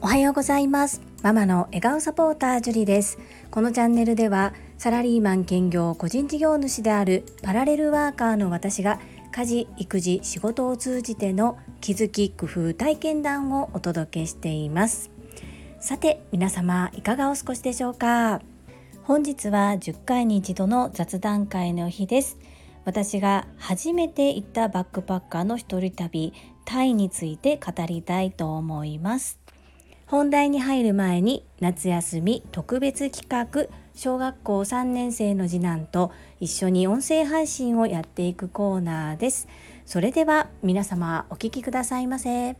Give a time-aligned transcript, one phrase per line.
[0.00, 1.02] おはようございます。
[1.22, 3.18] ママの笑顔サポータージュリです。
[3.50, 9.00] このチャンネルではサラリーマン兼業個人事業主であるパラレルワーカーの私が
[9.32, 15.10] 家事育児仕事を通じての気づき工夫体験談をお届けしています。
[15.80, 18.40] さて皆様いかがお過ごしでしょうか？
[19.02, 22.38] 本日は10回に一度の雑談会の日です。
[22.84, 26.32] 私が初めて行ったバックパッカーの一人旅
[26.64, 29.38] タイについて語りたいと思います。
[30.06, 39.48] 本題に入る前に夏休み特別企画小学校3年生の次男と一緒に音声配信をやっていくコーナーです。
[39.86, 42.56] それでは皆様お聞きくださいませ。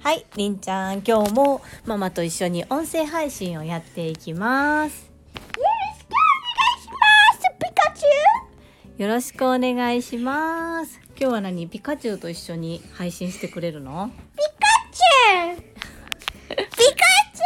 [0.00, 5.06] はいりんちゃん今日もママと一緒に音声配信をやっていきます。
[5.06, 6.94] よろしくお願いしま
[7.86, 8.23] す
[11.18, 11.66] 今日は何？
[11.66, 14.08] ピカチュウと一緒に配信してくれるの？
[14.36, 14.52] ピカ
[14.92, 15.56] チュウ。
[16.46, 16.62] ピカ
[17.34, 17.42] チ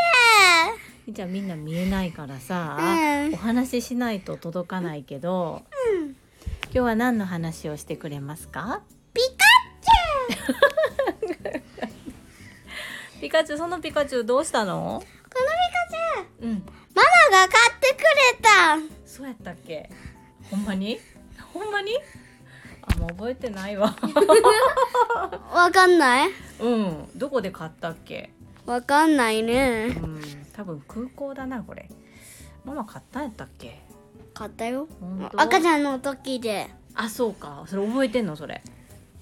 [1.11, 3.33] じゃあみんな見えないからさ、うん。
[3.33, 5.62] お話ししないと届かないけど、
[6.64, 8.83] 今日は何の話をしてくれますか？
[9.15, 9.22] ュウ。
[9.22, 9.22] ピ
[13.22, 14.75] ピカチュウそのピカチュウどうしたの？
[14.75, 16.50] このピカチュウ。
[16.50, 16.62] うん。
[16.94, 18.05] ママが買ってくれ
[18.42, 18.77] た。
[19.06, 19.89] そうやったっけ？
[20.50, 21.00] ほんまに？
[21.59, 21.92] ほんまに？
[22.83, 23.97] あもう覚えてないわ。
[25.53, 26.31] わかんない？
[26.61, 27.09] うん。
[27.17, 28.31] どこで買ったっけ？
[28.67, 29.97] わかんないね。
[30.03, 30.20] うん。
[30.55, 31.89] 多分空港だなこれ。
[32.65, 33.81] ママ買ったんやったっけ？
[34.34, 34.89] 買ったよ。
[35.37, 36.69] 赤ちゃんの時で。
[36.95, 37.65] あそうか。
[37.67, 38.37] それ覚えてんの？
[38.37, 38.62] それ。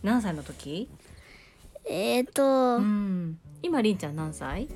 [0.03, 0.89] 何歳の時？
[1.84, 3.39] えっ、ー、と、うん。
[3.62, 4.69] 今りんちゃん何歳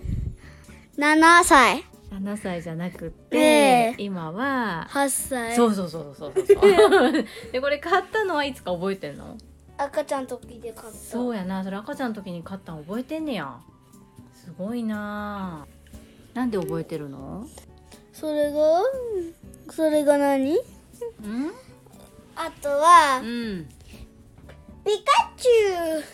[0.97, 3.94] ？7歳7歳じゃなくって、ええ。
[3.98, 5.56] 今は8歳。
[5.56, 7.12] そうそうそうそうそうそう。
[7.52, 9.36] でこれ買ったのはいつか覚えてんの？
[9.78, 10.98] 赤ちゃんの時で買った。
[10.98, 11.62] そうやな。
[11.62, 13.56] それ赤ちゃんの時に買ったの覚えてんねや。
[14.34, 15.67] すごいな。
[16.34, 17.46] なんで覚えてるの？
[18.13, 18.83] それが？
[19.70, 20.57] それが何？
[20.57, 20.58] う
[21.27, 21.52] ん？
[22.36, 23.68] あとは、うん。
[24.84, 26.05] ピカチュウ。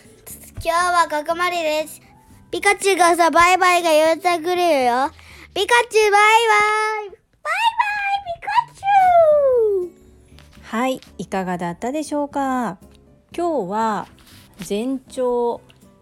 [0.55, 2.01] 今日はここまでです。
[2.51, 5.11] ピカチュウがさバイバイが言ってくれるよ
[5.57, 6.21] ピカチュウバイ
[7.01, 7.09] バイ。
[7.09, 9.89] バイバイピカチュウ。
[10.61, 12.77] はいいかがだったでしょうか？
[13.35, 14.07] 今日は
[14.59, 15.61] 全長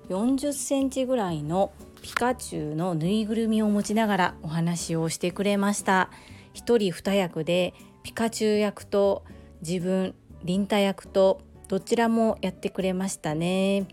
[0.10, 1.72] 40センチぐらいの
[2.02, 6.10] ピカチュウのぬいぐるみを持ちながらお話をしてくれました。
[6.54, 7.74] 一人二役で
[8.04, 9.24] ピカチュウ役と
[9.66, 11.40] 自分リンタ役と
[11.70, 13.88] どちらもやってくれましたね。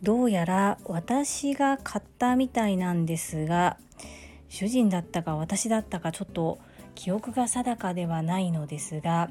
[0.00, 3.78] どうやら私が買ったみたいなんですが
[4.54, 6.60] 主人だったか私だったかちょっと
[6.94, 9.28] 記憶が定かではないのですが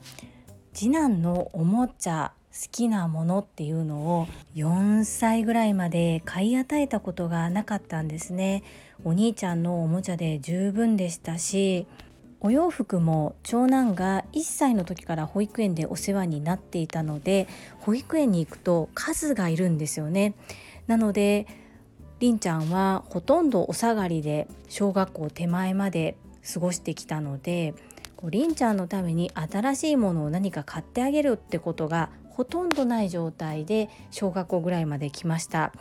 [0.73, 8.63] 次男のおもちゃ好きなものっていうのを4歳ぐらいまで買い与えたことがなかったんですね。
[9.05, 11.87] お兄ちゃんのおもちゃで十分でしたし
[12.41, 17.47] お洋服も長男が1歳の時から保育園でお世話になっていたので
[17.79, 20.33] 保育園に行くと数がいるんですよね。
[20.87, 21.47] なので
[22.23, 26.15] りんちゃんはほとんどお下がりで小学校手前まで
[26.53, 27.73] 過ごしてきたので
[28.15, 35.73] こうりんちゃんのために新しいものを何か買ってあげるってことがほとんどない状態で小学校ぐらいまで来ました。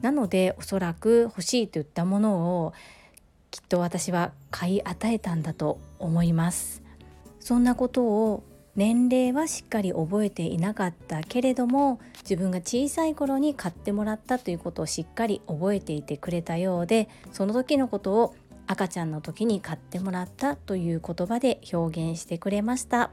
[0.00, 2.74] なのでおそらく欲しいといったものを
[3.50, 6.80] きっと私は買い与えたんだと思います。
[7.40, 8.44] そんなことを
[8.78, 18.36] 年齢はしっかり覚えていなかったけれども自分が小さい頃に買ってもらったということをしっかり覚えていてくれたようでその時のことを
[18.68, 23.10] 赤ちゃんの時に買ってもらったという言葉で表現してくれました。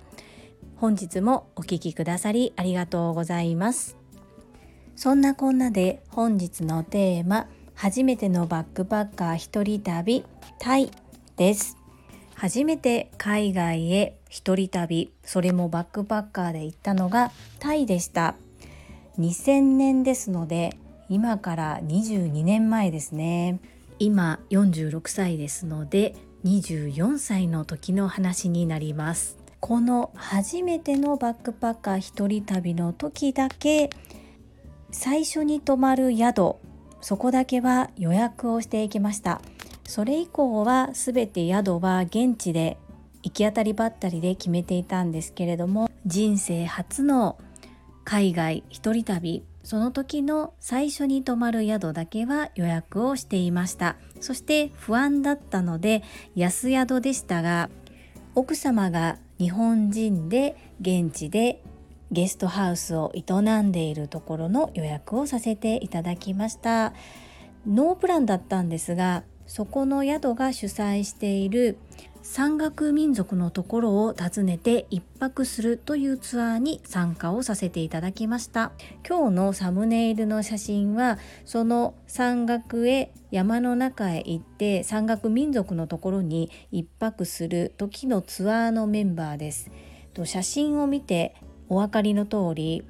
[0.75, 3.97] 本日もお聞きくださりありがとうございます。
[4.95, 10.25] そんなこんなで本日のテーマ初めてのバックパッカー一人旅
[10.59, 10.91] タイ
[11.37, 11.75] です。
[12.35, 15.13] 初めて海外へ一人旅。
[15.23, 18.35] それもバックパッカーで行ったのがタイでした。
[19.18, 20.78] 2000年ですので
[21.08, 23.61] 今から22年前ですね。
[23.97, 29.37] 今46歳ですので24歳の時の話になります。
[29.61, 33.90] この初めてのバックパッカー一人旅の時だけ
[34.91, 36.55] 最初に泊まる宿
[36.99, 39.40] そこだけは予約をしていきました。
[39.88, 42.78] それ以降は全て宿は現地で
[43.25, 47.39] 行き当たりばったりで決めていたんですけれども人生初の
[48.03, 53.95] 海外一人旅その時の最初に泊まる宿だけは予約をしていました。
[54.22, 56.03] そして不安だったので
[56.35, 57.72] 安宿でしたが
[58.35, 61.63] 奥様が日本人で現地で
[62.11, 63.23] ゲストハウスを営
[63.63, 66.93] んでいるところの予約をさせていただきました。
[67.66, 71.79] ノープランだったんですがそこの宿が主催している
[72.27, 78.72] 山岳民族のところを訪ねて一泊するというツアーに参加をさせていただきました。
[79.07, 89.69] 今日のサムネイルの写真はその山岳へ山の中へ行って山岳民族のところに一泊する時のツアーのメンバーです。
[90.23, 91.35] 写真を見て
[91.69, 92.83] お分かりの通り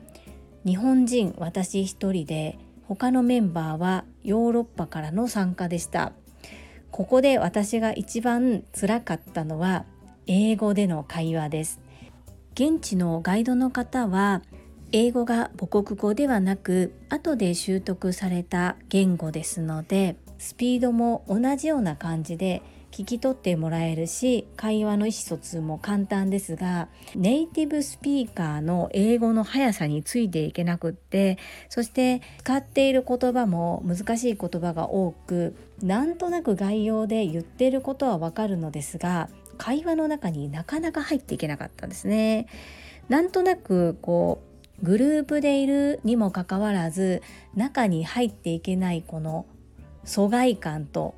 [0.66, 2.58] 日本人私一人で
[2.88, 6.14] 他のメンバーはヨーロッパからの参加でした。
[6.96, 9.84] ここで私が一番つらかったのは
[10.28, 11.82] 英語での会話です。
[12.54, 14.42] 現地のガイドの方は
[14.94, 22.62] 英語が母国語ではなく後で習得された言語ですのでスピードも同じような感じで
[22.96, 31.38] 聞き取ってもらえるし会話の意思疎通も簡単ですがネイティブスピーカーの英語の速さについていけなくって
[31.68, 39.28] そして使っている言葉も難しい言葉が多くなんとなく概要で言ってることはわかるのですが
[39.58, 42.48] 会話の中になかなか入っていけなかったんですね。
[43.10, 44.42] なんとなくこ
[44.82, 47.22] うグループでいるにもかかわらず
[47.56, 49.46] 中に入っていけないこの
[50.06, 51.14] 疎外感と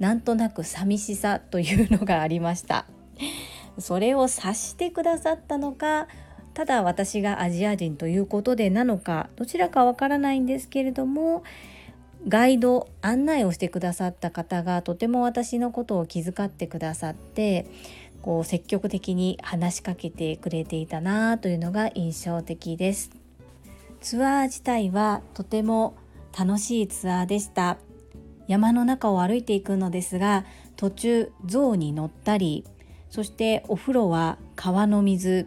[0.00, 2.86] なんとなく寂しさというのがありました。
[3.78, 6.08] それを察してくださったのか
[6.54, 11.44] ただ私がアジア人ということでなのかどちらかわからないんですけれども
[12.28, 17.66] ガイド案内をしてくださった方がとても私のことを気遣ってくださって
[18.20, 23.10] こう積極的に話しかけてくれていたなというのが印象的です。
[24.00, 25.94] ツアー自体はとても
[26.38, 27.78] 楽しいツアーでした。
[28.50, 30.44] 山の中を歩いていくのですが
[30.76, 32.64] 途中象に乗ったり
[33.08, 35.46] そしてお風呂は川の水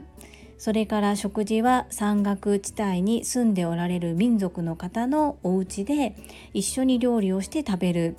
[0.64, 6.16] それから食事は山岳地帯に住んでおられる民族の方のお家で
[6.54, 8.16] 一緒に料理をして食べる。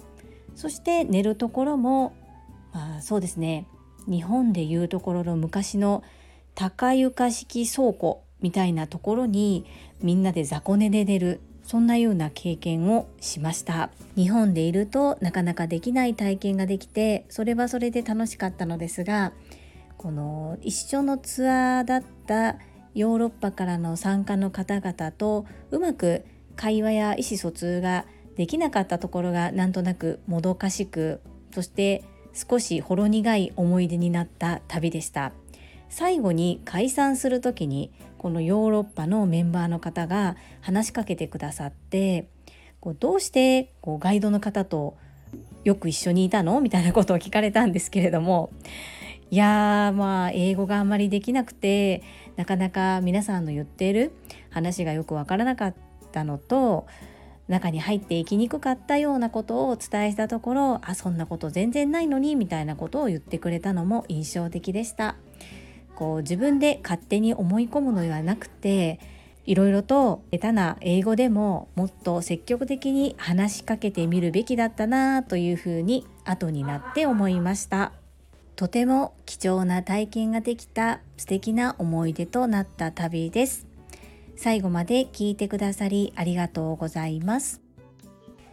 [0.54, 2.14] そして寝るところも、
[2.74, 3.66] まあ、そうですね。
[4.06, 6.04] 日本でいうところの昔の
[6.54, 9.64] 高床式倉庫みたいなところに
[10.02, 11.40] みんなで雑魚寝で寝る。
[11.64, 13.90] そんなような経験をしました。
[14.16, 19.32] 日本でいるとなかなかできない体験ができてそれはそれで楽しかったのですが
[19.96, 22.56] この一緒のツアーだった
[22.94, 26.24] ヨーロッパからの参加の方々とうまく
[26.54, 28.04] 会話や意思疎通が
[28.36, 31.20] できなかったところがなんとなくもどかしく
[31.54, 35.32] そして少しほろ苦い思い出になった旅でした。
[35.88, 37.92] 最後に解散する時に
[38.24, 42.30] このヨーロッパのメンバーの方が話しかけてくださって
[42.80, 44.96] こうどうしてこうガイドの方と
[45.62, 46.58] よく一緒にいたの？
[46.64, 48.48] みたいなことを聞かれたんですけれども。
[49.30, 52.02] いやーまあ英語があんまりできなくて
[52.36, 54.12] なかなか皆さんの言っている
[54.48, 55.74] 話がよくわからなかっ
[56.10, 56.86] たのと
[57.48, 65.16] 中に入っていきにくかったようなことをお伝えしたところあそんなこと全然ないのにみたいなことを言ってくれたのも印象的でした。
[65.96, 69.00] こう自分で勝手に思い込むのではなくて
[69.46, 77.92] いろいろと下手な英語でももっと積極的に話しかけてみるべきだったなというふうに後になって思いました。
[78.56, 83.66] とても貴重な体験ができた素敵な思い出となった旅です。
[84.36, 87.60] 最後まで聞いてくださりありがとうございます。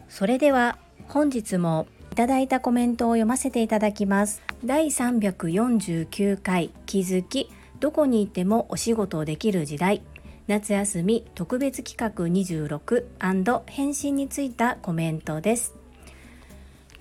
[0.10, 4.42] それでは本日もいただいたコメントを読ませていただきます。
[4.66, 7.50] 第349回気づき
[7.80, 10.02] どこにいてもお仕事をできる時代。
[10.48, 13.06] 夏休み特別企画26
[13.66, 15.74] 返信についたコメントです。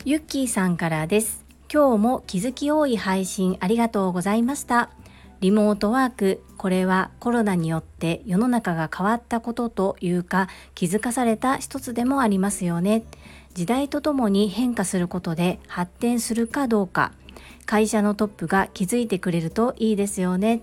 [0.04, 1.44] ゆっきーさんからです。
[1.72, 4.90] 今日も気づき多い配信ありがとうございました。
[5.40, 13.04] リモートワークこれはコロナによって世の中が変わったことというか気づかされた一つでもありますよね。
[13.54, 17.12] 時代とともに変化することで発展するかどうか
[17.66, 20.60] 会社のトップが気づいてくれるといいですよね。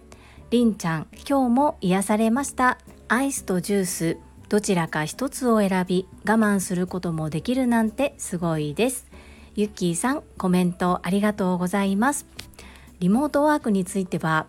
[0.52, 2.78] りんちゃん今日も癒されました。
[3.08, 4.18] アイスとジュース
[4.48, 9.08] どちらか一つを選び我慢することもできるなんてすごいです。
[9.56, 12.28] ゆっきーさんコメントありがとうございます。
[13.00, 14.46] リモートワークについては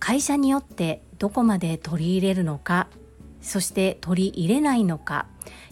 [0.00, 2.88] 会社によってどこまで取り入れるのか
[3.42, 5.26] そして取り入れないのか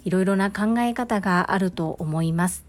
[0.04, 2.64] いろいろな考え方があると思います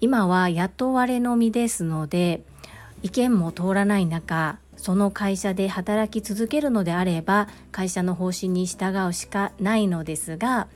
[0.00, 2.42] 今は雇われのみですので
[3.02, 10.68] 意見も通らない中その会社で働き続けるのであれば会社の方針に従うしかないのですが、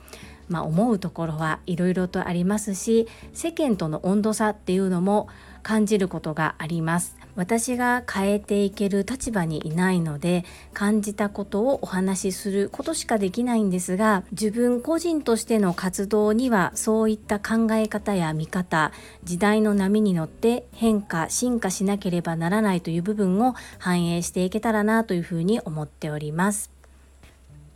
[0.49, 5.29] まあ、思うところはいろいろとありますし世間との温度差っていうのも
[5.61, 7.20] 感じることがあります。
[7.35, 18.91] 私が変えていける立場にいないので感じたことをお話しすることしかできないんですが自分個人としての活動にはそういった考え方や見方
[19.23, 26.71] 時代の波に乗って変化進化しなければならないという部分を反映していけたらなというふうに思っております。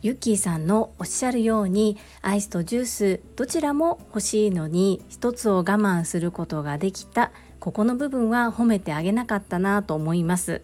[0.02, 7.32] ユッキーさんのおっしゃるようにアイスとジュースどちらも欲しいのに一つを我慢することができた
[7.66, 10.62] ここの部分は褒めてあげなかったなと思います。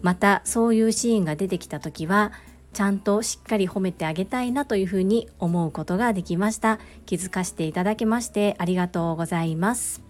[0.00, 2.30] またそういうシーンが出てきた時は
[2.72, 6.78] ちゃんとしっかり褒めてあげたいなというふうに思うことができました。
[7.04, 10.02] 気づかせていただきましてありがとうございます。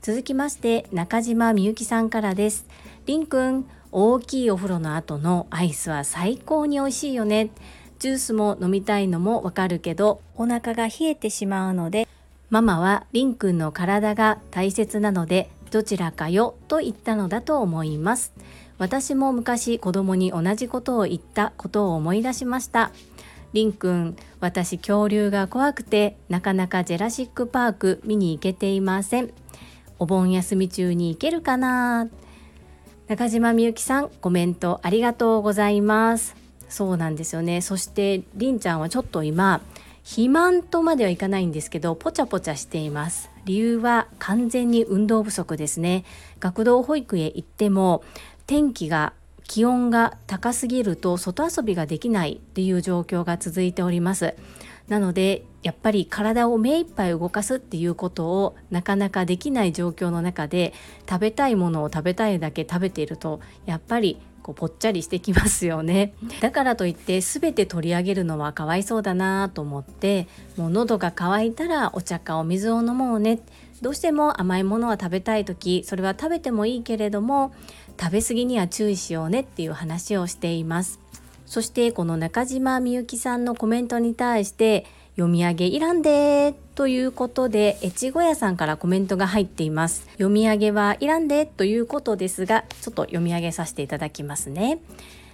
[0.00, 2.64] 続きまして中島みゆきさんからです。
[3.04, 7.50] りんくん大きいお風呂の後のアイスは最高に美味しいよね。
[7.98, 12.08] ジュースも飲みたいのもわかるけどお腹が冷えてしまうので
[12.52, 18.34] ママはりんくんの体が大切なのでどちらかよと言ったのだと思います。
[18.76, 22.92] 私も昔子供に同じことを言ったことを思い出しました。
[23.54, 29.32] りんくん私恐竜が怖くてなかなかジェラシックパーク見に行けていません。
[29.98, 32.10] お盆休み中に行けるかな？
[33.08, 36.36] 中島みゆきさんコメントありがとうございます。
[36.68, 37.62] そうなんですよね。
[37.62, 39.62] そしてりんちゃんはちょっと今
[40.04, 43.30] 肥満とまではいかないんですけどポチャポチャしています。
[43.44, 46.04] 理由は完全に運動不足ですね。
[46.40, 48.02] 学童保育へ行っても
[48.46, 49.12] 天気が
[49.44, 54.34] 気温が高すぎると外遊びができないっていう状況が続いております。
[54.88, 60.74] なのでやっぱり体を目いっぱい動かすっていうことをなかなかできない状況の中で
[61.08, 66.14] 食べたいものを食べたいだけ食べているとやっぱりこうぽっちゃりしてきますよね。
[66.40, 73.40] だからといって全て取り上げるのはかわいそうだなと思ってもう喉が渇いたらお茶かお水を飲もうね。
[73.80, 77.52] どうしても甘いものは食べたい時それは食べてもいいけれども
[78.00, 81.00] 食べ過ぎには注意しようねっていう話をしています。
[81.46, 90.06] そしてこの中島みゆきさんのコメントに対して読み上げいらんでということで越後屋さんからコメントが入っています。
[90.12, 94.78] 読み上げはいらんでということですがちょっと読み上げさせていただきますね。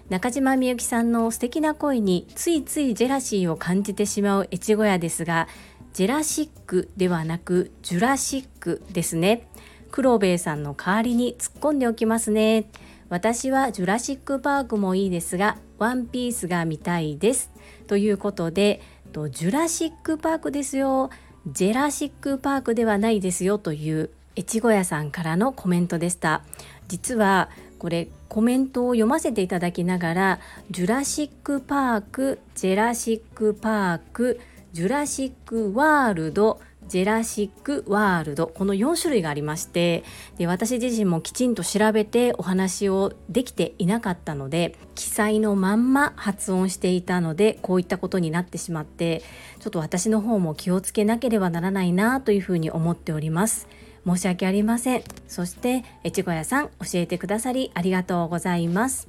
[0.09, 5.49] 中島みゆきさんの素敵な声についついジェラシーを感じてしまう越後屋ですが
[5.93, 9.47] ジェラシックではなくジュラシックですね。
[9.91, 12.69] 黒兵衛さんの代わりに突っ込んでおきますね。
[13.11, 17.51] 私はジュラシックパークもいいですがワンピースが見たいです。
[17.87, 21.11] ということでとジュラシックパークですよ。
[21.47, 26.43] ジェラシックパークではないですよという越後屋さんからのコメントでした。
[26.89, 34.41] 実はこれコメントを読ませていただきながらジュラシックパークジェラシックパーク
[34.73, 40.05] ジュラシックワールドジェラシックワールドこの4種類がありまして
[40.39, 49.23] で私自身もきちんと調べてお話をできていなかったので記載のまんま発音していたのでこういったことになってしまって
[49.61, 53.69] ちょっと私の方も気をつけなければならないなというふうに思っております。
[54.07, 55.03] 申し訳ありません。
[55.27, 59.09] そして越後屋さん教えてくださりありがとうございます。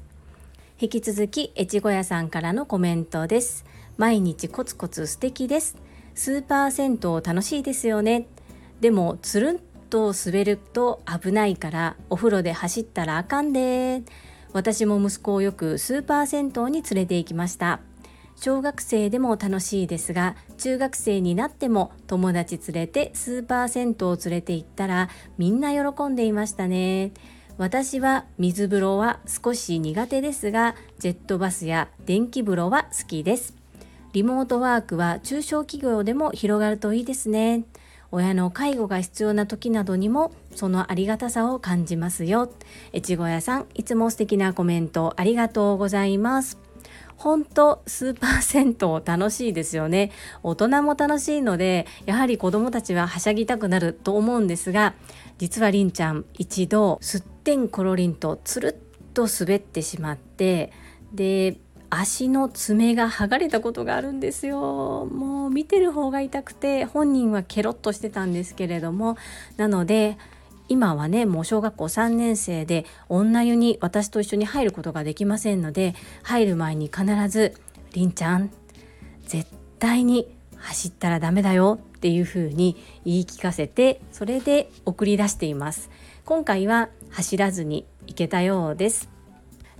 [0.81, 3.65] 引き続き越後屋さんからのコメントです。
[3.97, 5.88] 毎日コツコツ素敵です。
[6.19, 8.27] スーパー銭湯楽しいですよね。
[8.81, 9.59] でもつるん
[9.89, 14.03] と滑ると危ないからお風呂で走ったらあかんで。
[14.51, 17.79] 私も息子をよくスーパー銭湯に連れて行きました。
[18.35, 25.07] 小学生でも楽しいですが中学生になっても友達連れてスーパー銭湯を連れて行ったら
[25.37, 27.13] みんな喜んでいましたね。
[27.57, 33.58] 私は水風呂は少し苦手ですがジェットバスや電気風呂は好きです。
[34.11, 37.65] リモートワークは中小企業でも広がるといいですね。
[38.11, 42.51] 親の介護が必要な時などにもそのありがたさを感じますよ。
[42.91, 46.57] 越後屋さん、いつも素敵なコメントありがとうございます。
[47.17, 50.11] 本当スーパー銭湯楽しいですよね。
[50.41, 54.95] 大人も楽しいので、やはり子供たちははしゃぎたくなると思うんですが、
[55.37, 60.71] 実はりんちゃん一度すってんころりんとつるっと滑ってしまって、
[61.13, 61.57] で、
[61.89, 65.07] 足の爪が剥がれたことがあるんですよ。
[65.11, 69.17] もう見てる方が痛くて本人はケロッとしてたんですけれども。
[69.57, 70.17] なので
[70.67, 77.55] 今はねもう小学校3年生で女湯に私と一緒に入ることができませんので入る前に必ず
[77.93, 78.51] 「りんちゃん
[79.25, 80.27] 絶対に
[80.57, 85.89] 走ったらダメだよ」っていう風に言い聞かせてそれで送り出しています。
[86.23, 89.09] 今回は走らずに行けたようです。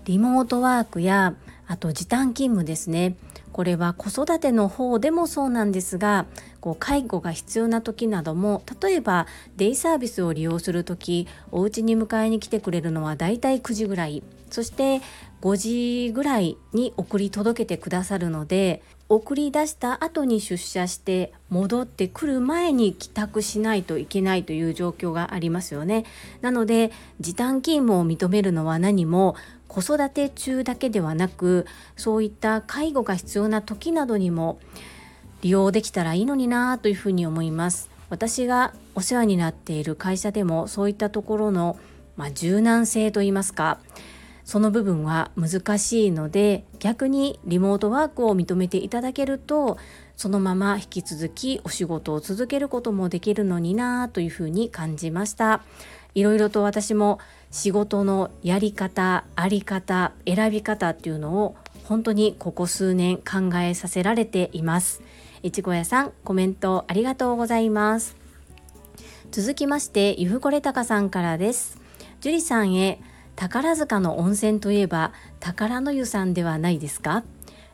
[0.06, 1.36] リモートワークや
[1.70, 3.16] あと時短勤務ですね
[3.54, 6.26] これは子育ての方でもそうなんですが
[6.62, 15.02] こう介護が必要な時なども例えばデイサービスを利用する時お家に迎えに来てくれるのはだいたい9時ぐらいそして
[15.42, 26.06] 5時ぐらいに送り届けてくださるので送り出した後に出社して戻ってくる前に帰宅しないといけないという状況がありますよね。
[26.42, 29.36] なので時短勤務を認めるのは何も
[29.70, 34.60] 子育て中だけではなくそういった介護が必要な時などにも
[35.42, 37.90] 利用できたらいいのになというふうに思います。
[38.10, 41.78] 私がお世話になっている会社でもそういったところの、
[42.18, 43.80] まあ、柔軟性といいますか
[44.44, 49.78] その部分は難しいので逆にリモートワークを認めていただけると
[50.16, 55.62] そのまま引き続きお仕事を続けることもできるのになというふうに感じました
[56.16, 57.20] いろいろと私も
[57.52, 65.02] 仕事のやり方あり方選び方っていうのを本当にここ数年考えさせられています。
[65.42, 68.16] いちご屋さんコメントありがとうございます。
[69.32, 71.80] 続きましてゆふこれたかさんからです。
[72.22, 73.02] 樹里さんへ
[73.36, 77.24] 宝塚の温泉といえば宝の湯さんではないですか？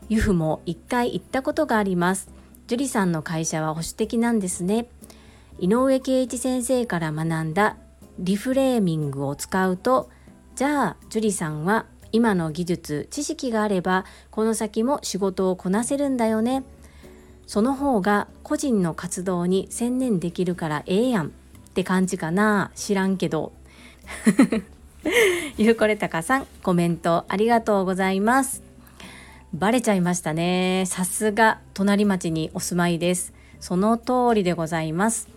[0.08, 2.30] 湯布も一回行ったことがあります。
[2.68, 4.86] 樹里さんの会社は保守的なんですね。
[5.58, 7.76] 井上圭一先生から学んだ
[8.18, 10.10] リフレーミングを使うと
[10.54, 16.64] じゃあ樹里さんは今の技術知識があればこの先も仕事をこなせるんだよね
[17.46, 21.30] その方が個人の活動に専念できるからええやんっ
[21.74, 23.52] て感じかな知らんけど
[25.58, 28.62] ゆうこれたかさん、コメントありがとうございます。
[29.54, 30.84] バレちゃいましたね。
[30.86, 33.32] さすが隣町にお住まいです。
[33.60, 35.35] その通りでございます。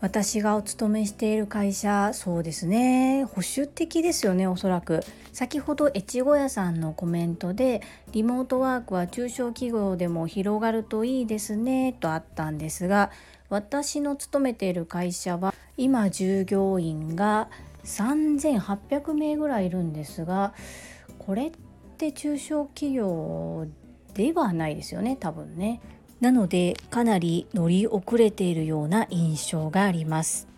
[0.00, 3.24] 私がお勤めしている会社、そうですね。
[3.24, 5.00] 保守的ですよね、おそらく。
[5.32, 13.10] 先ほど越後屋さんのコメントで、リモートワークは中小企業でも広がるといいですね、とあったんですが、
[13.50, 17.48] 私の勤めている会社は、今従業員が
[17.84, 20.52] 3800名ぐらいいるんですが
[21.18, 21.52] これっ
[21.96, 23.66] て中小企業
[24.14, 25.80] ではないですよね多分ね。
[26.20, 30.48] なのでかなり乗り遅れているような印象があります。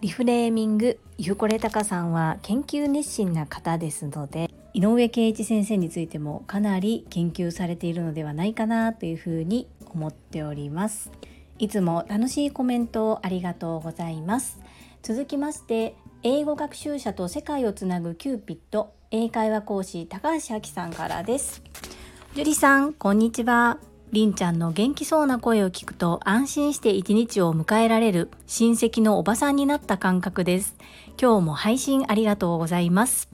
[0.00, 11.12] リフレーミングゆうこれたかさんは研究熱心な方ですので井上圭一先生についてもかなり研究されているのではないかなというふうに思っております。
[11.58, 14.58] いつも楽しいコメントをありがとうございます。
[15.02, 21.62] 続きまして英語学習者と世界をつなぐキューピット英会話講師高橋明さんからです。
[22.34, 23.78] 樹里さんこんにちは。
[24.12, 30.76] りんちゃんの元気そうな声を聞くと安心して一日を迎えられる親戚のおばさんになった感覚です。
[31.18, 33.30] 今日も配信ありがとうございます。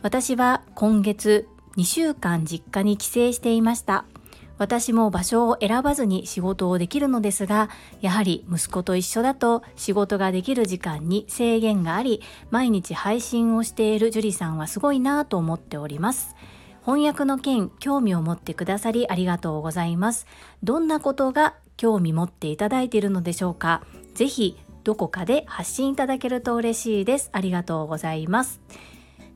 [0.00, 4.04] 私は今月2週間実家に帰省していました。
[4.58, 7.68] 私も場所を選ばずに仕事をできるのですが、
[8.00, 16.36] やはり息子と一緒だと仕事ができる時間に制限があり、毎日配信をしている樹里さんはすごいなぁと思っております。
[16.84, 20.26] 翻訳の件、興味を持ってくださりありがとうございます。
[20.62, 23.84] どんなことが興味持っていただいているのでしょうか？
[24.14, 27.30] ぜひ、どこかで発信いただけると嬉しいです。
[27.32, 28.60] ありがとうございます。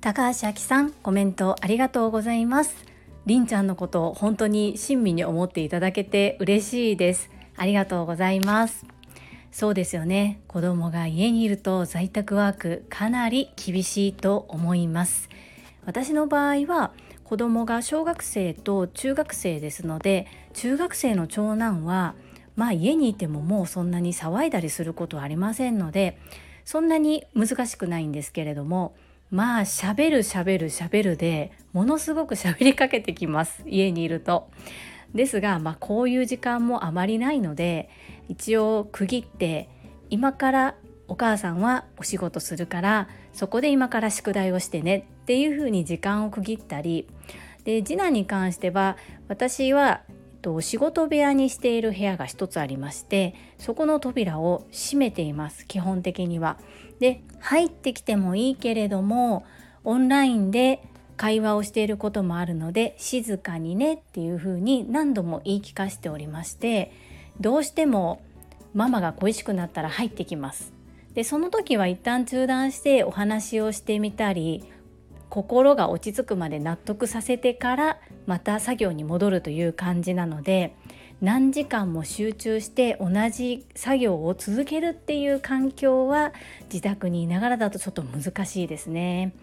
[0.00, 2.85] 高橋明さん、コメントありがとうございます。
[3.26, 7.30] りんちゃんのことを本当に親身に思っていただけて嬉しいです。
[7.56, 8.85] ありがとうございます。
[9.52, 10.40] そうですよね。
[10.48, 15.28] 子供が家にいると在宅ワークかなり厳しいと思います。
[15.85, 16.92] 私の場合は
[17.26, 22.14] 子供が小学生と中学生ですので中学生の長男は
[22.54, 26.20] まあ家にいてももうそんなに騒いだりすることはありませんので
[26.64, 28.94] そんなに難しくないんですけれども
[29.32, 34.48] まあ喋る喋る喋るでものすごく喋りかけてきます家にいると。
[35.12, 37.88] ですが、まあ、こういう時間もあまりないので
[38.28, 39.68] 一応区切って
[40.10, 40.74] 今から
[41.08, 47.08] お母さんはお仕事するからそこで今から宿題をしてねっていうふうに時間を区切ったり
[47.64, 50.02] で次男に関しては私は
[50.40, 56.58] と仕事部屋にしている部屋が一つありましてそこの扉を閉めています基本的には。
[57.00, 59.44] で入ってきてもいいけれども
[59.82, 60.80] オンラインで
[61.16, 66.92] 会話をしていることもあるので静かにねっていうふうに何度も言い聞かせておりまして
[67.40, 68.22] どうしても
[68.74, 70.72] ママが恋しくなったら入ってきます。
[71.14, 74.62] でその時は一旦中断してお話をしてみたり
[75.37, 80.75] 心が落ち着くまで納得させてからまた作業に戻るという感じなので
[81.20, 86.33] 何時間も集中して同じ作業を続けるっていう環境は
[86.72, 89.35] 自宅にいながらだとちょっと難しいですね。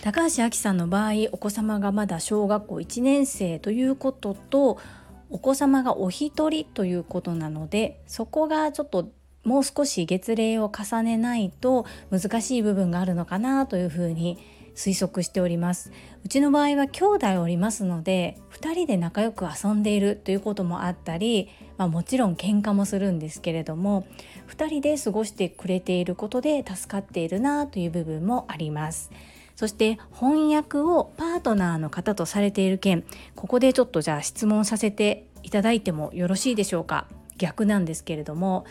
[0.00, 4.78] 高橋明さんの場合お子様がまだ小学校1年生ということと
[5.28, 9.10] お子様がお一人ということなのでそこがちょっと
[9.42, 14.38] もう少し月齢を重ねないと難しい部分があるのかなというふうに
[14.74, 15.92] 推測しております。
[16.24, 24.06] うちの場合は兄弟おりますので2人で仲良く遊んでいるということもあったり、まあ、もちろん喧嘩もするんですけれども
[24.48, 29.10] 2人で過ごしてくれていることで助かっているなという部分もあります。
[29.56, 33.04] そして翻訳をパートナーの方とされている件
[33.34, 37.06] ここでちょっとじゃあ質問させていただいてもよろしいでしょうか？
[37.36, 38.64] 逆なんですけれども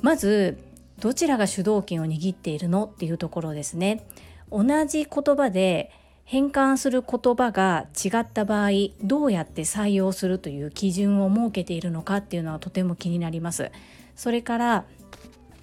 [0.00, 0.58] まず
[1.00, 4.06] どちらが主導権を握っているのっていうところですね。
[4.52, 5.90] 同じ言葉で
[6.24, 8.70] 変換する言葉が違った場合
[9.02, 13.70] どうやって採用するという基準を設けているのかっていうのはとても気になります。
[14.14, 14.84] それから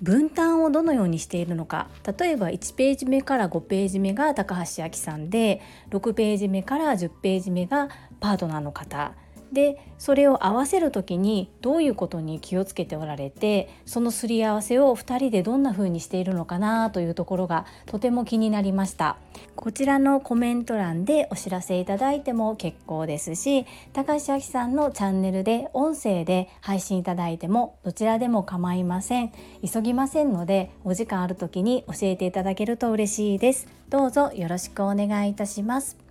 [0.02, 1.88] 分担をどのようにしているのか。
[2.18, 9.14] 例えば1ページ目から5ページ目が高橋明さんで6ページ目から10ページ目がパートナーの方。
[9.52, 19.18] でそれを合わせる時にどういうことに気をつけておられてそのすり合わせを2人でどんな風にしているのかなというところがとても気になりました。
[19.56, 29.32] こちらのコメント欄でお知らせいただいても結構ですし高橋明さんのチャンネルで音声で配信いただいてもどちらでも構いません。
[29.72, 33.68] 急ぎませんのでお時間ある時に教えていただけると嬉しいです。
[33.90, 36.09] どうぞよろしくお願いいたします。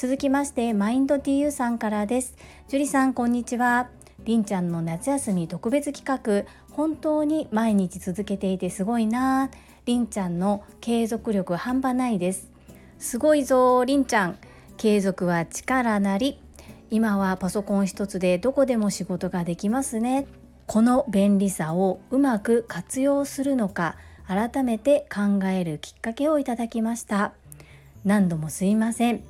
[0.00, 2.34] 続きましてマインド TU さんからです。
[2.68, 3.90] 樹里さんこんにちは。
[4.24, 9.50] りんちゃんの夏休み特別企画本当に毎日続けていてすごいな。
[9.84, 12.50] りんちゃんの継続力半端ないです。
[12.98, 14.38] すごいぞりんちゃん。
[14.78, 16.40] 継続は力なり。
[16.90, 20.26] 今はパソコン一つでどこでも仕事ができますね。
[20.66, 27.34] この便利さをうまく活用するのか改めて考えるきっかけをいただきました。
[28.06, 29.29] 何度もすいません。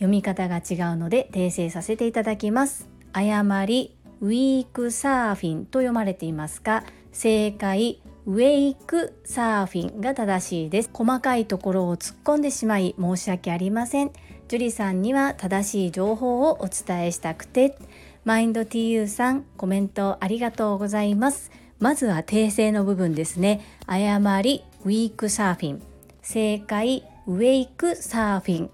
[0.00, 2.88] 読み方が違うので訂正させていただきます。
[3.12, 10.90] 誤りウィークサーフィンと読まれていますが正解ウェイクサーフィンが正しいです。
[10.92, 14.10] 細かいところを突っ込んでしまい申し訳ありません。
[14.48, 17.76] 樹里さんには正しい情報をお伝えしたくて。
[18.22, 21.50] マインド TU さんコメントありがとうございます。
[21.78, 23.64] まずは訂正の部分ですね。
[23.86, 25.82] 誤りウィークサーフィン。
[26.20, 28.70] 正解ウェイクサーフィン。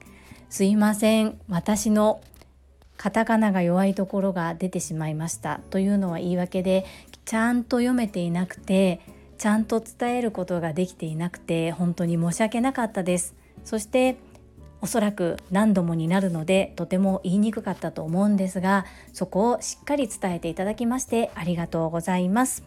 [0.49, 1.39] すいません。
[1.49, 2.21] 私の
[2.97, 5.61] カタカナが弱いところが出てしまいました。
[5.71, 6.87] というのは言い訳で
[7.25, 9.01] ちゃんと読めていなくて
[9.39, 13.35] ちゃんと伝えることができていなくて本当に申し訳なかったです。
[13.65, 14.17] そして
[14.81, 22.65] おそらく何度もになるのでとても言いにくかったと思うんですがそこをしっかり伝えていただきましてありがとうございます。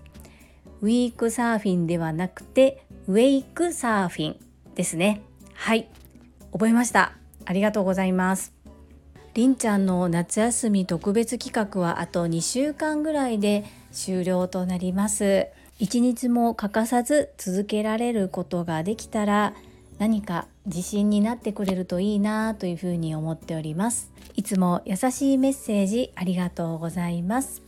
[0.82, 4.40] ウィークサーフィンではなくてウェイクサーフィン
[4.76, 5.22] ですね。
[5.54, 5.90] はい。
[6.52, 7.19] 覚えました。
[7.46, 8.54] ありがとうございます。
[9.34, 15.48] りんちゃんの夏休み特別企画はあと2週間ぐらいで終了となります。
[15.80, 19.54] 一日も欠かさず続けられることができたら
[19.98, 24.12] 何か自信になってくれるといいなというふうに思っております。
[24.36, 27.62] いつも優しいメッセージありがとうございます。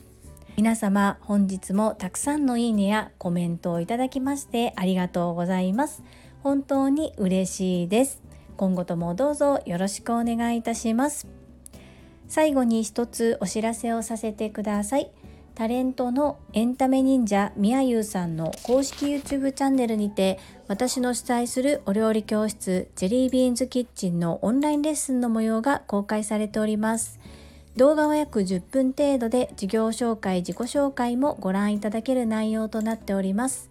[0.58, 6.04] 皆様本日もたくさんのいいねやコメントをいただきましてありがとうございます。
[6.44, 8.22] 本当に嬉しいです。
[8.62, 11.28] 今後ともどうぞよろしくお願いいたします。
[12.28, 15.10] 最後に一つお知らせをさせてください。
[15.56, 27.20] タレントのエンタメ忍者みやゆうさんの公式 YouTube チャンネルにて私の主催するお料理教室ジェリービーンズキッチンのオンラインレッスンの模様が公開されております。
[27.78, 33.71] 動画は約10分程度で授業紹介自己紹介もご覧いただける内容となっております。